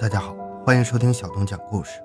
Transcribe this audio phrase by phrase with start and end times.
[0.00, 0.32] 大家好，
[0.64, 2.00] 欢迎收听小东讲故事。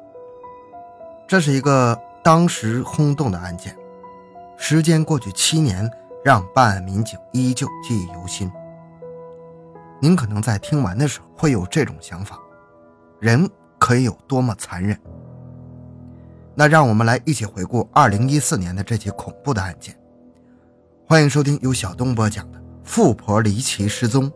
[1.27, 3.77] 这是一个当时轰动的案件，
[4.57, 5.87] 时间过去七年，
[6.25, 8.51] 让办案民警依旧记忆犹新。
[10.01, 12.39] 您可能在听完的时候会有这种想法：
[13.19, 13.47] 人
[13.77, 14.99] 可以有多么残忍？
[16.55, 19.95] 那让我们来一起回顾2014年的这起恐怖的案件。
[21.07, 24.31] 欢迎收听由小东播讲的《富婆离奇失踪》，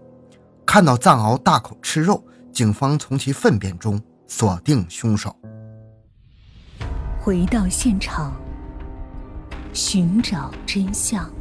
[0.63, 2.23] 看到藏獒大口吃肉。
[2.57, 5.39] 警方从其粪便中锁定凶手。
[7.19, 8.35] 回到现场，
[9.75, 11.31] 寻找真相。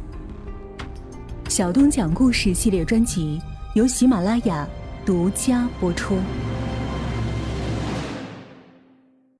[1.49, 3.41] 小东讲故事系列专辑
[3.73, 4.69] 由喜马拉雅
[5.07, 6.19] 独家播出。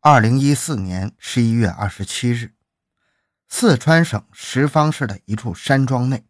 [0.02, 2.54] 二零一四年十一月二十七日，
[3.48, 6.26] 四川省什邡市的一处山庄内，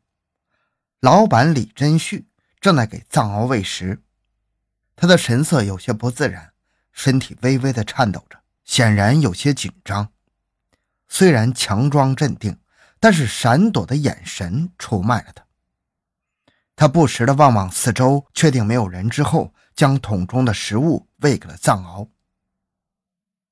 [0.99, 2.27] 老板李真旭
[2.59, 4.01] 正在给藏獒喂食。
[4.97, 6.51] 他的神色有些不自然，
[6.91, 10.11] 身体微微的颤抖着，显然有些紧张。
[11.07, 12.59] 虽然强装镇定，
[12.99, 15.45] 但是闪躲的眼神出卖了他。
[16.75, 22.09] 他不时的望望四周，确定没有人之后，将桶中的食物喂给了藏獒。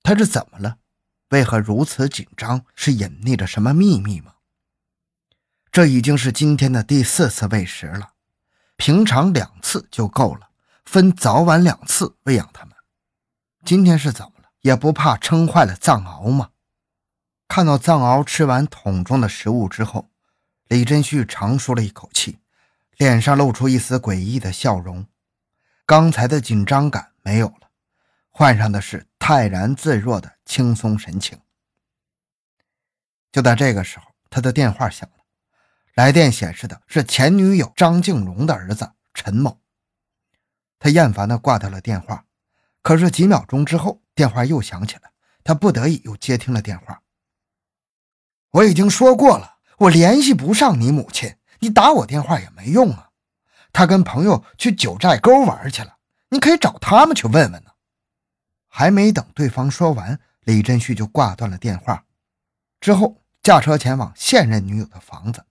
[0.02, 0.80] 他是怎么了？
[1.30, 2.66] 为何如此紧张？
[2.76, 4.34] 是隐匿着什么秘密吗？
[5.72, 8.14] 这已经是今天的第四次喂食了，
[8.78, 10.50] 平常两次就够了。
[10.86, 12.74] 分早晚两次喂养它们，
[13.66, 14.50] 今天是怎么了？
[14.62, 16.52] 也不怕撑坏了藏獒吗？
[17.48, 20.10] 看到藏獒吃完桶中的食物之后，
[20.68, 22.40] 李真旭长舒了一口气，
[22.98, 25.06] 脸上露出一丝诡异的笑容。
[25.86, 27.70] 刚才的紧张感没有了，
[28.30, 31.40] 换上的是泰然自若的轻松神情。
[33.32, 35.26] 就在这个时候，他的电话响了，
[35.96, 39.60] 来电显示的是前女友张静蓉的儿子陈某。
[40.80, 42.26] 他厌烦地挂掉了电话，
[42.82, 45.12] 可是几秒钟之后，电话又响起来，
[45.44, 47.02] 他不得已又接听了电话。
[48.52, 53.10] 我已经说过了，我联系不上你母亲，你打我电话也没用啊。
[53.74, 55.98] 他跟朋友去九寨沟玩去了，
[56.30, 57.72] 你可以找他们去问问呢。
[58.68, 62.06] 还没等对方说完，李振旭就挂断了电话，
[62.80, 65.46] 之后驾车前往现任女友的房子。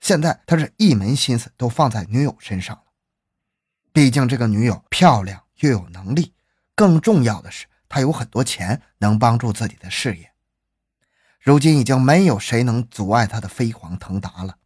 [0.00, 2.84] 现在他是一门心思都放在女友身上了。
[3.92, 6.34] 毕竟这个女友漂亮又有能力，
[6.74, 10.32] 更重要的是她有很多钱，能帮助自己的事业。
[11.40, 14.58] 如今已经没有谁能阻碍他的飞黄腾达了。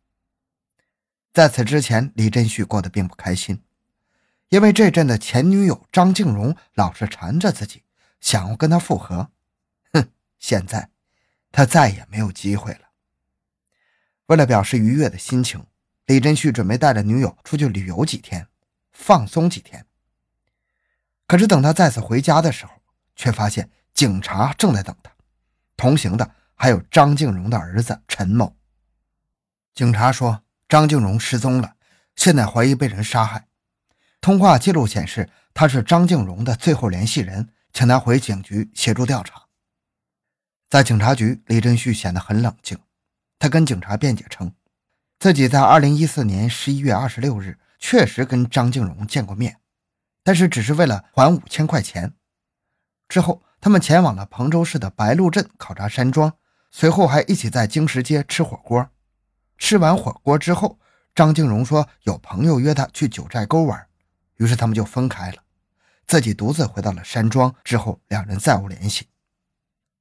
[1.32, 3.62] 在此之前，李振旭过得并不开心，
[4.50, 7.82] 因为这阵的前女友张静荣老是缠着自己，
[8.20, 9.30] 想要跟他复合。
[9.92, 10.90] 哼，现在
[11.50, 12.80] 他再也没有机会了。
[14.26, 15.64] 为了表示愉悦的心情，
[16.04, 18.46] 李振旭准备带着女友出去旅游几天。
[18.98, 19.86] 放松几天。
[21.26, 22.72] 可是等他再次回家的时候，
[23.14, 25.12] 却发现警察正在等他，
[25.76, 28.56] 同行的还有张静荣的儿子陈某。
[29.74, 31.76] 警察说张静荣失踪了，
[32.16, 33.46] 现在怀疑被人杀害。
[34.20, 39.42] 通话记录显示他是张静荣的最后联系人，请他回警局协助调查。
[40.68, 42.78] 在警察局，李振旭显得很冷静，
[43.38, 44.52] 他跟警察辩解称，
[45.18, 47.58] 自己在2014年11月26日。
[47.78, 49.60] 确实跟张静荣见过面，
[50.22, 52.14] 但是只是为了还五千块钱。
[53.08, 56.32] 之后，他们前往了彭州市的白鹿镇考察山庄，
[56.70, 58.88] 随后还一起在经石街吃火锅。
[59.58, 60.78] 吃完火锅之后，
[61.14, 63.86] 张静荣说有朋友约他去九寨沟玩，
[64.36, 65.38] 于是他们就分开了，
[66.06, 67.54] 自己独自回到了山庄。
[67.64, 69.06] 之后，两人再无联系。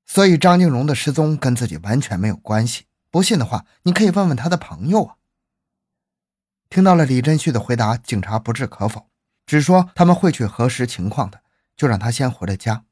[0.06, 2.85] 所以，张静荣的失踪跟自己完全没有关系。
[3.09, 5.16] 不信的话，你可以问问他的朋友啊。
[6.70, 9.09] 听到了李振旭的回答，警察不置可否，
[9.46, 11.42] 只说他们会去核实情况的，
[11.78, 12.86] 就让他先回了家。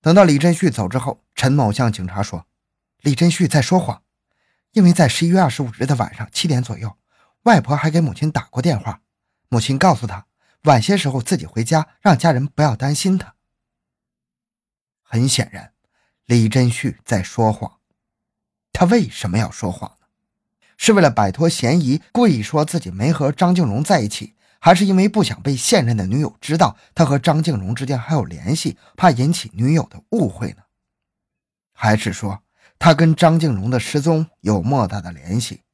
[0.00, 2.46] 等到李振旭走之后，陈某向警察说
[3.02, 4.02] ：“李振旭在说谎，
[4.72, 6.96] 因为在十一月二十五日的晚上七点左右，
[7.42, 9.02] 外婆还给母亲打过电话，
[9.48, 10.26] 母亲告诉他
[10.62, 13.34] 晚些时候自己回家，让家人不要担心他。”
[15.04, 15.74] 很显然，
[16.24, 17.78] 李振旭在说谎。
[18.72, 19.98] 他为什么要说谎？
[20.82, 30.62] 是为了摆脱嫌疑，故意说自己没和张静荣在一起，还是因为不想被现任的女友知道他和张静荣之间还有联系，怕引起女友的误会呢？
[31.74, 32.40] 还是说
[32.78, 35.64] 他跟张静荣的失踪有莫大的联系？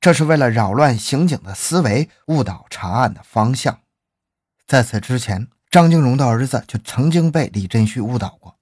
[0.00, 3.78] 这是为了扰乱刑警的思维，误导查案的方向。
[4.66, 8.58] 在此之前，张静荣的儿子就曾经被李振旭误导过。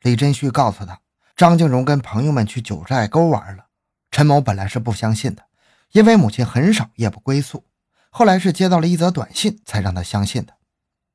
[0.00, 0.98] 李振旭告诉他，
[1.36, 3.66] 张静荣跟朋友们去九寨沟玩了。
[4.10, 5.44] 陈某本来是不相信的，
[5.92, 7.64] 因为母亲很少夜不归宿。
[8.10, 10.54] 后来是接到了一则短信，才让他相信的。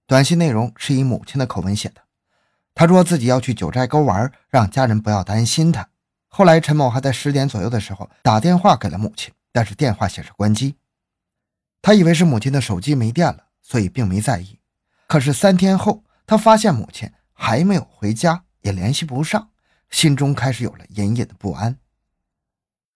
[0.06, 2.02] 短信内容是以母亲的口吻写的。
[2.76, 5.90] 他说自己要去九寨沟玩，让家人不要担心他。
[6.28, 10.76] 后来，陈某还在十点左右的时候打电话给了母亲，但是电话显示关机。
[11.82, 14.60] 他以为是母亲的手机没电了，所以并没在意。
[15.08, 19.50] 可是三天后，他发现母亲还没有回家，也联系不上，
[19.90, 21.78] 心中开始有了隐隐的不安。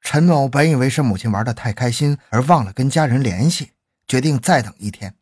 [0.10, 3.74] 陈某本以为是母亲玩得太开心而忘了跟家人联系，
[4.08, 5.14] 决定再等一天。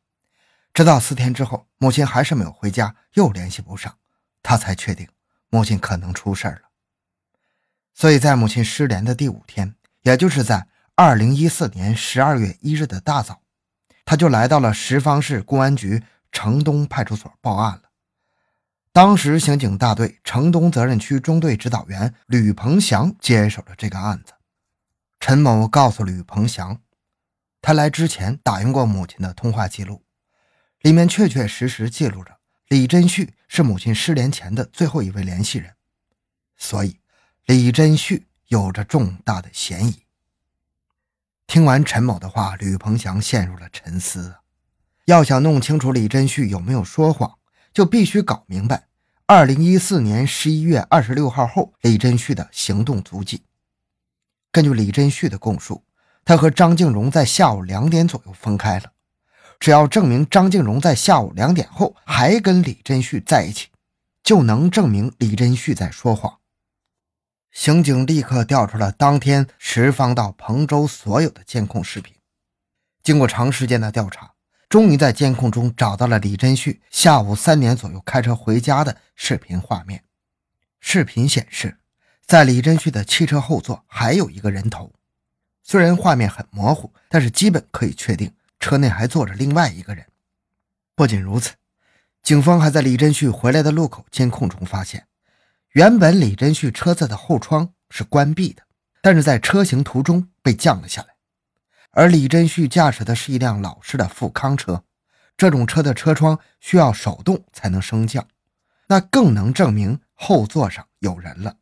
[0.76, 3.98] 直到四天之后，母亲还是没有回家，又联系不上。
[4.44, 5.08] 他才确定
[5.50, 6.62] 母亲可能出事了，
[7.96, 9.74] 所以在母亲失联的第五天，
[10.04, 13.42] 也就是在二零一四年十二月一日的大早，
[14.06, 17.90] 他就来到了什邡市公安局城东派出所报案了。
[18.94, 24.34] 当时，刑警大队城东责任区中队指导员吕鹏翔接手了这个案子。
[25.28, 26.80] 陈某告诉吕鹏翔，
[27.60, 30.04] 他来之前打印过母亲的通话记录，
[30.82, 32.38] 里面确确实实记录着。
[32.68, 35.74] 李真旭是母亲失联前的最后一位联系人，
[36.56, 37.00] 所以
[37.48, 40.04] 李真旭有着重大的嫌疑。
[41.48, 44.36] 听完陈某的话，吕鹏翔陷入了沉思。
[45.06, 47.40] 要想弄清楚李真旭有没有说谎，
[47.74, 48.90] 就必须搞明白
[49.26, 53.42] 2014年11月26号后李真旭的行动足迹。
[54.56, 55.84] 根据李真旭的供述，
[56.24, 58.94] 他和张静荣在下午两点左右分开了。
[59.60, 63.68] 只要证明张静荣在下午两点后还跟李真旭在一起，
[64.24, 66.40] 就能证明李真旭在说谎。
[67.52, 72.16] 刑警立刻调出了当天石方到彭州所有的监控视频，
[73.04, 74.36] 经过长时间的调查，
[74.70, 80.06] 终于在监控中找到了李真旭下午三点左右开车回家的视频画面。
[80.80, 81.78] 视频显示，
[82.26, 84.92] 在李真旭的汽车后座还有一个人头，
[85.62, 88.34] 虽然画面很模糊，但是基本可以确定。
[88.58, 90.04] 车内还坐着另外一个人。
[90.96, 91.54] 不仅如此，
[92.24, 95.06] 警方还在李真旭回来的路口监控中发现，
[95.74, 98.64] 原本李真旭车子的后窗是关闭的，
[99.02, 101.10] 但是在车行途中被降了下来。
[101.92, 104.84] 而李真旭驾驶的是一辆老式的富康车，
[105.38, 108.28] 这种车的车窗需要手动才能升降，
[108.88, 111.58] 那更能证明后座上有人了。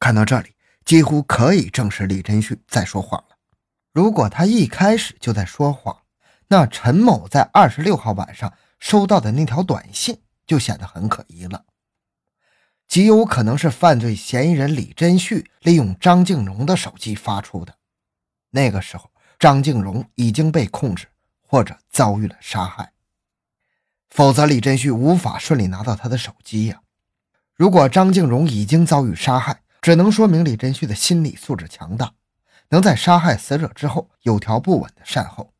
[0.00, 0.54] 看到这里，
[0.84, 3.36] 几乎可以证实李真旭在说谎了。
[3.92, 5.96] 如果他一开始就在说谎，
[6.48, 11.64] 那陈某在二十六号晚上收到的那条短信就显得很可疑了，
[12.88, 17.74] 极有可能是犯罪嫌疑人李真旭利用张静荣的手机发出的。
[18.50, 21.06] 那个时候，张静荣已经被控制
[21.46, 22.92] 或者遭遇了杀害，
[24.08, 26.80] 否则李真旭无法顺利拿到他的手机呀。
[27.54, 32.12] 如果张静荣已经遭遇杀害，只能说明李真旭的心理素质强大。
[32.72, 35.52] 能在杀害死者之后有条不紊的善后。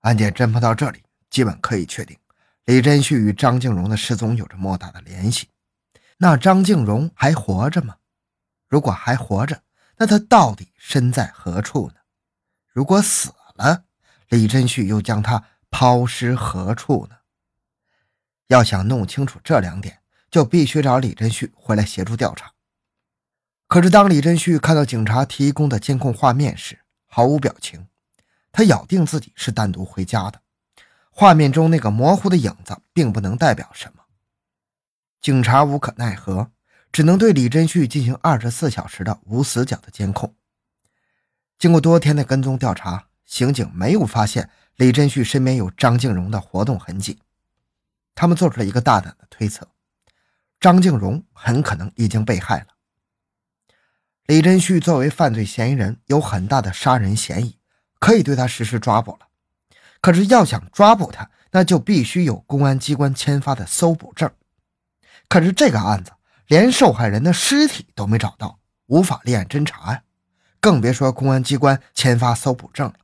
[0.00, 2.18] 案件侦破到这里，基本可以确定
[2.66, 5.48] 李真旭与张静荣的失踪有着莫大的联系。
[6.18, 7.96] 那张静荣还活着吗？
[8.68, 9.62] 如果还活着，
[9.96, 11.94] 那他到底身在何处呢？
[12.68, 13.84] 如果死了，
[14.28, 17.16] 李真旭又将他抛尸何处呢？
[18.48, 22.52] 要想弄清楚这两点，就必须找李真旭回来协助调查。
[23.70, 27.86] 可是，当李真旭看到警察提供的监控画面时，毫无表情。
[28.50, 30.40] 他咬定自己是单独回家的。
[31.08, 34.02] 画面中那个模糊的影子，并不能代表什么。
[35.20, 36.50] 警察无可奈何，
[36.90, 40.34] 只能对李真旭进行二十四小时的无死角的监控。
[41.56, 47.20] 经过多天的跟踪调查，刑警没有发现李真旭身边有张静荣的活动痕迹。
[48.16, 49.68] 他们做出了一个大胆的推测：
[50.58, 52.66] 张静荣很可能已经被害了。
[54.30, 57.58] 李真旭作为犯罪嫌疑人，有很大的杀人嫌疑，
[57.98, 59.26] 可以对他实施抓捕了。
[60.00, 64.30] 可是要想抓捕他，那就必须有公安机关签发的搜捕证。
[65.28, 66.12] 可是这个案子
[66.46, 70.02] 连受害人的尸体都没找到，无法立案侦查呀，
[70.60, 72.94] 更别说公安机关签发搜捕证了。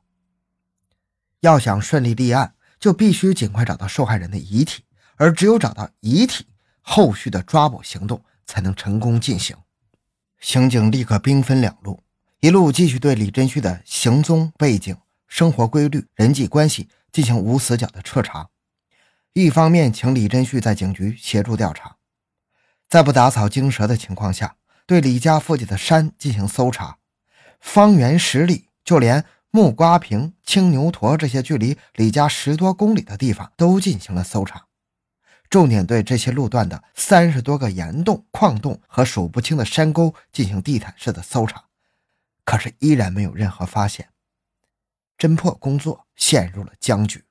[1.41, 4.85] 要想顺利立案，就必须尽快找到受害人的遗体，
[5.17, 6.47] 而只有找到遗体，
[6.83, 9.57] 后续的抓捕行动才能成功进行。
[10.41, 12.03] 刑警立刻兵分两路，
[12.41, 18.51] 一路继续对李真旭的行踪、背景、生活规律、人际关系进行无死角的彻查；
[19.33, 21.97] 一方面请李真旭在警局协助调查，
[22.89, 26.99] 在不打草惊蛇的情况下，对李家附近的山进行搜查，
[27.61, 34.67] 方圆十里，就连木瓜坪、青牛坨这些距离李家十多公里的地方都进行了搜查。
[35.51, 41.65] 重点对这些路段的三十多个岩洞、矿洞和数不清的山沟进行地毯式的搜查，
[42.45, 44.09] 可是依然没有任何发现，
[45.17, 47.26] 侦破工作陷入了僵局。